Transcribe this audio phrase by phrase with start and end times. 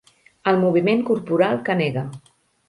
[0.51, 2.07] El moviment corporal que nega.